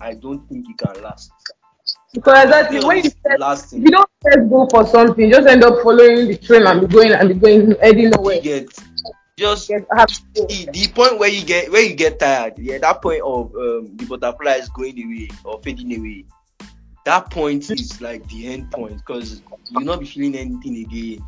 [0.00, 1.32] I don't think it can last.
[2.12, 6.28] Because exactly when you first, you don't first go for something, just end up following
[6.28, 8.36] the train and be going and be going heading nowhere.
[8.36, 8.68] You get
[9.38, 13.54] just the, the point where you get where you get tired, yeah, that point of
[13.54, 16.24] um, the butterfly is going away or fading away.
[17.06, 19.40] That point is like the end point because
[19.70, 21.24] you'll not be feeling anything again.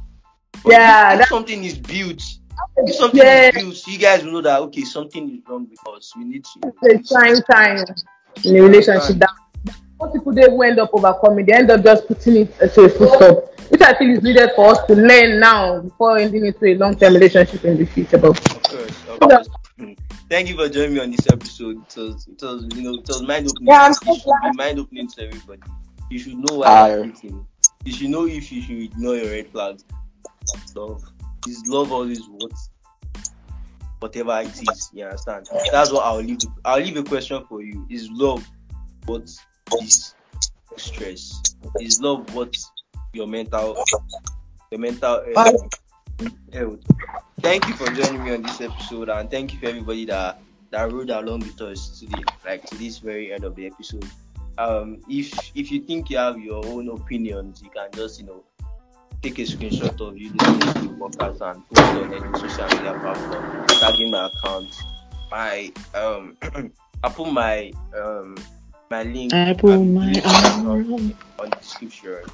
[0.64, 2.20] But yeah, if, something is built
[2.78, 3.50] if something yeah.
[3.50, 6.12] is built, you guys will know that okay, something is wrong because.
[6.16, 6.72] We need to.
[6.82, 7.84] It's trying time
[8.44, 9.18] in a relationship.
[9.18, 9.30] That
[10.00, 11.46] most people they will end up overcoming.
[11.46, 14.50] They end up just putting it to a full stop, which I feel is needed
[14.56, 18.18] for us to learn now before ending into a long-term relationship in the future.
[18.18, 19.48] But of course, of course.
[20.30, 21.82] Thank you for joining me on this episode.
[21.88, 23.68] It was, it was, you know, it was mind opening.
[23.68, 24.56] Yeah, so glad.
[24.56, 25.62] mind opening to everybody.
[26.10, 27.12] You should know why you're
[27.84, 29.84] You should know if you should ignore your red flags.
[30.66, 31.00] So
[31.46, 32.52] is love always what
[34.00, 34.90] whatever it is.
[34.92, 35.46] You understand?
[35.70, 36.38] That's what I'll leave.
[36.64, 37.86] I'll leave a question for you.
[37.90, 38.46] Is love
[39.06, 39.30] what
[39.80, 40.14] is
[40.76, 41.42] stress?
[41.80, 42.56] Is love what
[43.12, 43.76] your mental
[44.70, 45.70] your mental uh, health?
[46.52, 46.80] Health?
[47.40, 50.40] Thank you for joining me on this episode, and thank you for everybody that
[50.70, 54.06] that rode along with us today, like to this very end of the episode.
[54.58, 58.44] Um, if if you think you have your own opinions, you can just you know
[59.22, 62.66] take a screenshot of you listening to the podcast and post it on any social
[62.76, 64.82] media platform, tagging my account.
[65.30, 66.36] My um,
[67.04, 68.36] I put my um
[68.90, 70.12] my link I put my
[70.66, 72.24] on, on the description.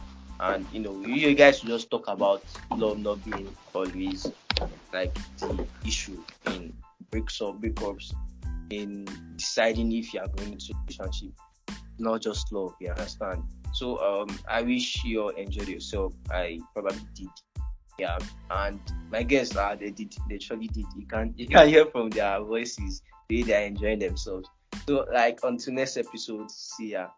[0.45, 2.45] And you know, you guys just talk about
[2.77, 4.27] love not being always
[4.93, 6.75] like the issue in
[7.11, 8.13] breaks or breakups,
[8.69, 11.33] in deciding if you are going into a relationship,
[11.99, 12.75] not just love.
[12.79, 13.43] You understand?
[13.73, 16.13] So um, I wish you all enjoyed yourself.
[16.31, 17.29] I probably did.
[17.99, 18.19] Yeah,
[18.51, 18.81] and
[19.11, 20.85] my guests are uh, they did they truly did.
[20.97, 24.49] You can you can hear from their voices the they are enjoying themselves.
[24.87, 27.09] So like until next episode, see ya.